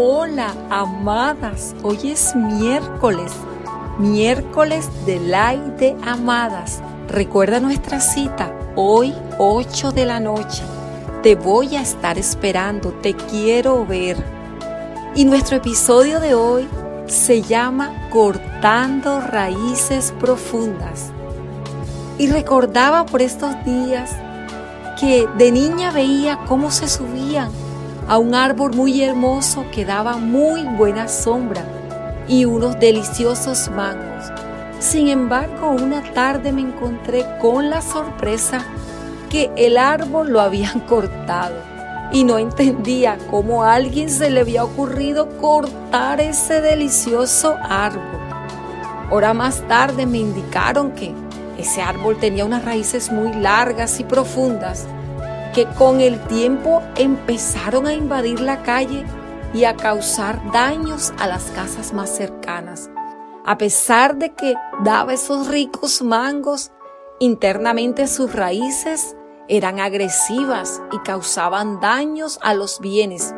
[0.00, 1.74] Hola, amadas.
[1.82, 3.32] Hoy es miércoles,
[3.98, 6.80] miércoles de Ley de Amadas.
[7.08, 10.62] Recuerda nuestra cita, hoy 8 de la noche.
[11.24, 14.16] Te voy a estar esperando, te quiero ver.
[15.16, 16.68] Y nuestro episodio de hoy
[17.08, 21.10] se llama Cortando Raíces Profundas.
[22.18, 24.12] Y recordaba por estos días
[25.00, 27.50] que de niña veía cómo se subían
[28.08, 31.62] a un árbol muy hermoso que daba muy buena sombra
[32.26, 34.32] y unos deliciosos mangos.
[34.78, 38.64] Sin embargo, una tarde me encontré con la sorpresa
[39.28, 41.56] que el árbol lo habían cortado
[42.10, 48.02] y no entendía cómo a alguien se le había ocurrido cortar ese delicioso árbol.
[49.10, 51.12] Hora más tarde me indicaron que
[51.58, 54.86] ese árbol tenía unas raíces muy largas y profundas
[55.54, 59.04] que con el tiempo empezaron a invadir la calle
[59.54, 62.90] y a causar daños a las casas más cercanas.
[63.44, 66.70] A pesar de que daba esos ricos mangos,
[67.18, 69.16] internamente sus raíces
[69.48, 73.34] eran agresivas y causaban daños a los bienes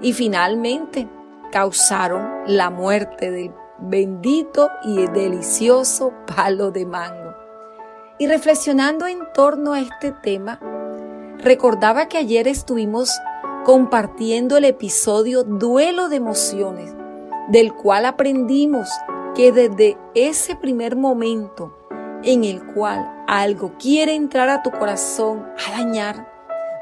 [0.00, 1.08] y finalmente
[1.52, 7.34] causaron la muerte del bendito y delicioso palo de mango.
[8.18, 10.60] Y reflexionando en torno a este tema,
[11.42, 13.18] Recordaba que ayer estuvimos
[13.64, 16.94] compartiendo el episodio Duelo de Emociones,
[17.48, 18.90] del cual aprendimos
[19.34, 21.74] que desde ese primer momento
[22.22, 26.30] en el cual algo quiere entrar a tu corazón a dañar,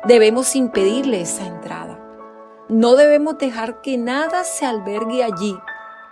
[0.06, 2.00] debemos impedirle esa entrada.
[2.68, 5.56] No debemos dejar que nada se albergue allí,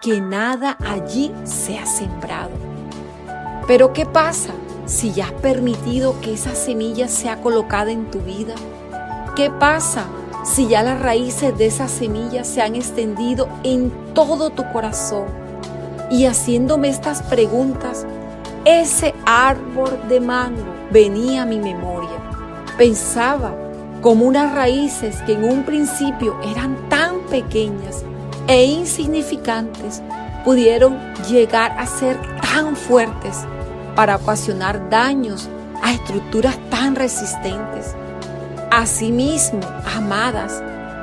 [0.01, 2.53] que nada allí sea sembrado.
[3.67, 4.53] Pero ¿qué pasa?
[4.87, 8.55] Si ya has permitido que esa semilla sea colocada en tu vida?
[9.35, 10.07] ¿Qué pasa
[10.45, 15.27] si ya las raíces de esa semilla se han extendido en todo tu corazón?
[16.11, 18.07] Y haciéndome estas preguntas,
[18.65, 22.09] ese árbol de mango venía a mi memoria.
[22.79, 23.55] Pensaba
[24.01, 28.05] como unas raíces que en un principio eran tan pequeñas
[28.47, 30.01] e insignificantes
[30.45, 30.97] pudieron
[31.29, 33.45] llegar a ser tan fuertes
[33.97, 35.49] para ocasionar daños
[35.83, 37.97] a estructuras tan resistentes.
[38.71, 39.61] Asimismo,
[39.97, 40.63] amadas,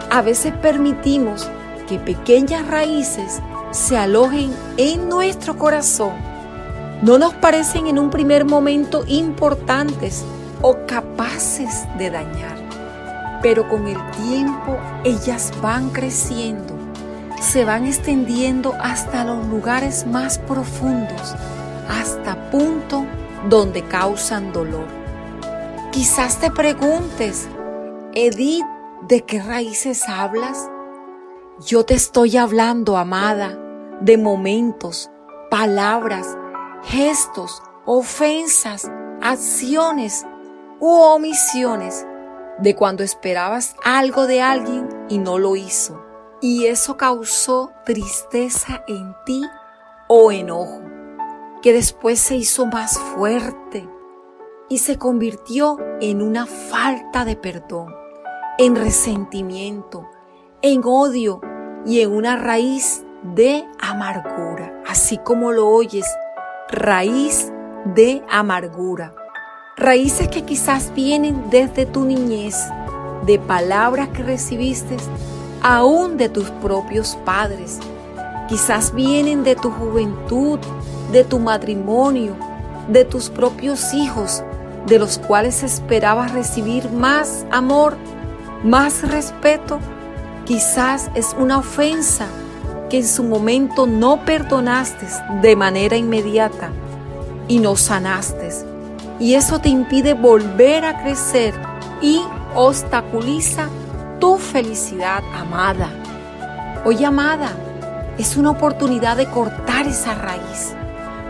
[0.09, 1.49] a veces permitimos
[1.87, 6.13] que pequeñas raíces se alojen en nuestro corazón.
[7.01, 10.23] No nos parecen en un primer momento importantes
[10.61, 12.55] o capaces de dañar,
[13.41, 16.75] pero con el tiempo ellas van creciendo,
[17.41, 21.35] se van extendiendo hasta los lugares más profundos
[21.89, 23.05] hasta punto
[23.49, 24.87] donde causan dolor.
[25.91, 27.47] Quizás te preguntes,
[28.13, 28.65] Edith,
[29.07, 30.69] ¿de qué raíces hablas?
[31.65, 33.57] Yo te estoy hablando, amada,
[34.01, 35.09] de momentos,
[35.51, 36.35] palabras,
[36.83, 38.89] gestos, ofensas,
[39.21, 40.25] acciones
[40.79, 42.05] u omisiones
[42.59, 46.03] de cuando esperabas algo de alguien y no lo hizo.
[46.41, 49.45] Y eso causó tristeza en ti
[50.07, 50.82] o enojo
[51.63, 53.89] que después se hizo más fuerte
[54.67, 57.95] y se convirtió en una falta de perdón,
[58.57, 60.05] en resentimiento,
[60.61, 61.39] en odio
[61.85, 66.05] y en una raíz de amargura, así como lo oyes,
[66.69, 67.49] raíz
[67.85, 69.15] de amargura.
[69.77, 72.57] Raíces que quizás vienen desde tu niñez,
[73.25, 74.97] de palabras que recibiste
[75.61, 77.79] aún de tus propios padres.
[78.47, 80.59] Quizás vienen de tu juventud,
[81.11, 82.35] de tu matrimonio,
[82.87, 84.43] de tus propios hijos,
[84.87, 87.95] de los cuales esperabas recibir más amor,
[88.63, 89.79] más respeto,
[90.45, 92.27] quizás es una ofensa
[92.89, 95.07] que en su momento no perdonaste
[95.41, 96.69] de manera inmediata
[97.47, 98.49] y no sanaste.
[99.19, 101.53] Y eso te impide volver a crecer
[102.01, 102.21] y
[102.55, 103.69] obstaculiza
[104.19, 105.89] tu felicidad, amada.
[106.85, 107.51] Hoy, amada,
[108.17, 110.75] es una oportunidad de cortar esa raíz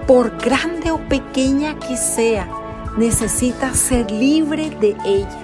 [0.07, 2.47] por grande o pequeña que sea,
[2.97, 5.39] necesitas ser libre de ella.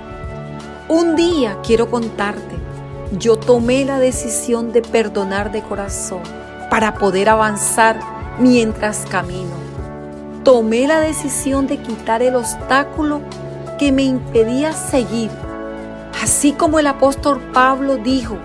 [0.89, 2.55] Un día quiero contarte,
[3.17, 6.21] yo tomé la decisión de perdonar de corazón
[6.69, 7.99] para poder avanzar
[8.39, 9.51] mientras camino.
[10.43, 13.21] Tomé la decisión de quitar el obstáculo
[13.77, 15.31] que me impedía seguir.
[16.21, 18.37] Así como el apóstol Pablo dijo,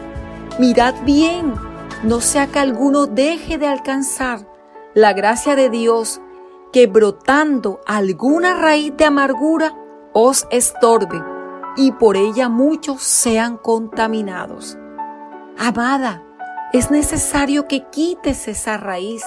[0.59, 1.55] mirad bien,
[2.03, 4.47] no sea que alguno deje de alcanzar
[4.95, 6.21] la gracia de Dios
[6.73, 9.75] que brotando alguna raíz de amargura
[10.13, 11.23] os estorbe
[11.77, 14.77] y por ella muchos sean contaminados.
[15.59, 16.23] Amada,
[16.73, 19.23] es necesario que quites esa raíz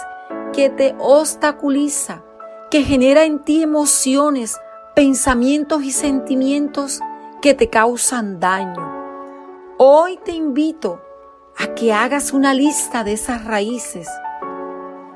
[0.53, 2.23] que te obstaculiza,
[2.69, 4.57] que genera en ti emociones,
[4.95, 6.99] pensamientos y sentimientos
[7.41, 8.95] que te causan daño.
[9.77, 11.01] Hoy te invito
[11.59, 14.07] a que hagas una lista de esas raíces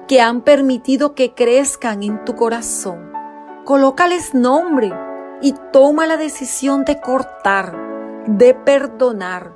[0.07, 3.11] que han permitido que crezcan en tu corazón.
[3.63, 4.91] Colócales nombre
[5.41, 7.73] y toma la decisión de cortar,
[8.27, 9.55] de perdonar.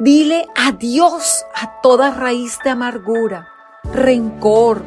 [0.00, 3.48] Dile adiós a toda raíz de amargura,
[3.92, 4.82] rencor,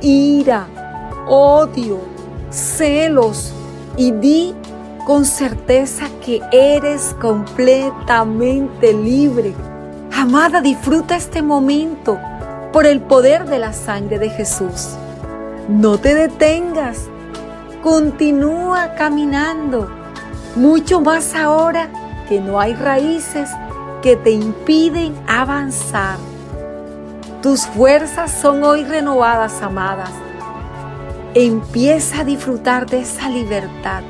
[0.00, 0.66] ira,
[1.26, 1.98] odio,
[2.50, 3.52] celos
[3.96, 4.54] y di
[5.04, 9.54] con certeza que eres completamente libre.
[10.28, 12.18] Amada, disfruta este momento
[12.70, 14.90] por el poder de la sangre de Jesús.
[15.70, 17.06] No te detengas,
[17.82, 19.88] continúa caminando,
[20.54, 21.88] mucho más ahora
[22.28, 23.48] que no hay raíces
[24.02, 26.18] que te impiden avanzar.
[27.40, 30.10] Tus fuerzas son hoy renovadas, amadas.
[31.32, 34.02] Empieza a disfrutar de esa libertad.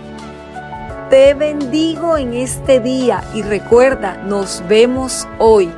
[1.11, 5.71] Te bendigo en este día y recuerda, nos vemos hoy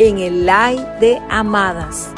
[0.00, 2.10] en el live de Amadas.